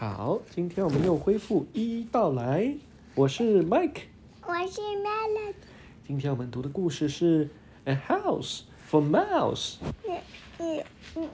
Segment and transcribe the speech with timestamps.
[0.00, 2.74] 好，今天我们又恢复一一道来。
[3.14, 4.02] 我是 Mike，
[4.42, 5.54] 我是 Melody。
[6.06, 7.46] 今天我们读的故事是《
[7.84, 9.76] A House for Mouse》。
[10.58, 10.84] 你你
[11.14, 11.28] 你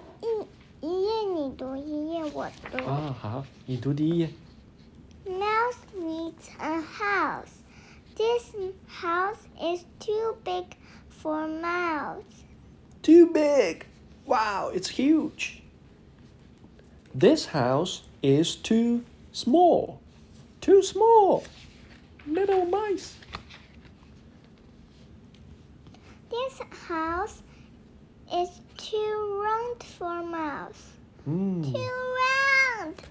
[0.81, 2.79] 一一页你读，一页我读。
[2.85, 4.31] 啊，好，你读第一页。
[5.27, 7.63] Mouse needs a house.
[8.17, 8.55] This
[8.89, 10.67] house is too big
[11.11, 12.23] for mouse.
[13.03, 13.87] Too big.
[14.27, 15.63] Wow, it's huge.
[17.19, 20.02] This house is too small.
[20.62, 21.44] Too small.
[22.26, 23.16] Little mice.
[26.30, 27.42] This house
[28.34, 30.92] is too round for mouse.
[31.26, 31.64] Hmm.
[31.64, 32.16] Too
[32.80, 33.02] round.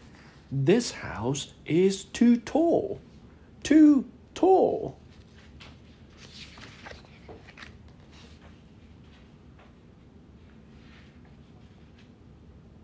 [0.51, 3.01] This house is too tall.
[3.63, 4.97] Too tall.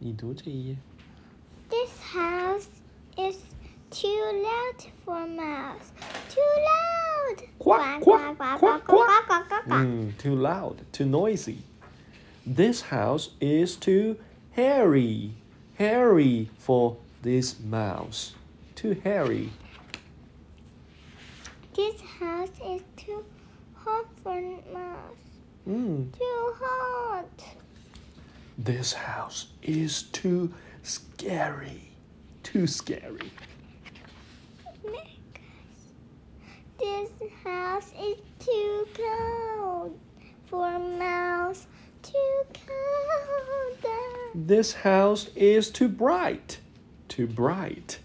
[0.03, 0.77] This
[3.19, 3.39] is
[3.91, 5.93] too loud for mouse.
[6.29, 7.49] Too loud.
[7.59, 8.85] Quack, quack, quack, quack.
[8.85, 9.65] quack, quack, quack.
[9.67, 11.59] Mm, too loud, too noisy.
[12.47, 14.19] This house is too
[14.53, 15.33] hairy.
[15.79, 18.35] Hairy for this mouse.
[18.75, 19.51] Too hairy.
[21.75, 23.25] This house is too
[23.75, 24.41] hot for
[24.73, 25.17] mouse.
[25.69, 27.45] Mm, Too hot.
[28.59, 30.53] this house is too
[30.83, 31.92] scary.
[32.43, 33.31] Too scary.
[36.79, 37.11] This
[37.45, 39.99] house is too cold
[40.47, 41.67] for mouse.
[42.03, 43.93] Too cold.
[44.35, 46.59] This house is too bright.
[47.09, 47.99] Too bright.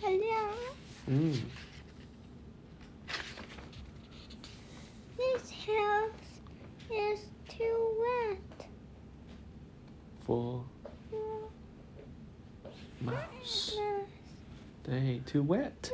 [0.00, 0.50] Hello.
[1.08, 1.40] Mm.
[5.16, 6.10] This house
[6.90, 8.68] is too wet.
[10.24, 10.64] For
[13.07, 13.77] mouse.
[14.83, 15.91] They too wet.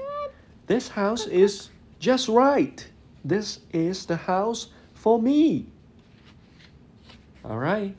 [0.67, 2.87] This house is just right.
[3.23, 5.65] This is the house for me.
[7.43, 7.93] All right.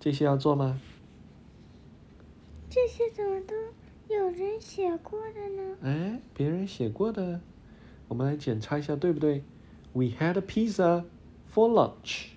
[0.00, 0.78] 这些要做吗？
[2.70, 3.54] 这些怎么都
[4.14, 5.76] 有人写过的呢？
[5.82, 7.40] 哎，别人写过的，
[8.08, 9.42] 我们来检查一下对不对？
[9.92, 11.04] We had a pizza
[11.52, 12.28] for lunch.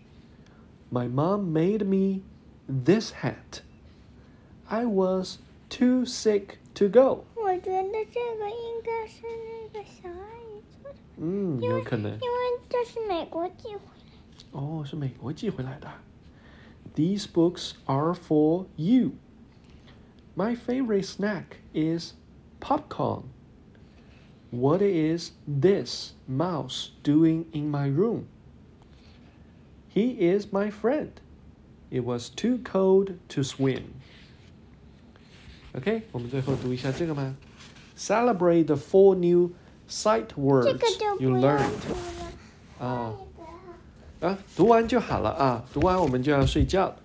[0.91, 2.22] My mom made me
[2.67, 3.61] this hat.
[4.67, 5.38] I was
[5.69, 7.25] too sick to go.
[7.35, 12.11] 我觉得这个应该是那个小阿姨做的，嗯，因为有可能。
[12.11, 15.91] 因为这是美国寄回来哦，是美国寄回来的。
[16.95, 19.11] These books are for you.
[20.35, 22.13] My favorite snack is
[22.59, 23.23] popcorn.
[24.51, 28.25] What is this mouse doing in my room?
[29.94, 31.11] He is my friend.
[31.89, 33.94] It was too cold to swim.
[35.76, 37.37] OK，我们最后读一下这个吗
[37.98, 39.50] ？Celebrate the four new
[39.91, 40.72] sight words
[41.20, 41.60] you learned.
[42.81, 43.12] 啊、
[44.20, 46.97] 啊，读完就好了啊，读完我们就要睡觉了。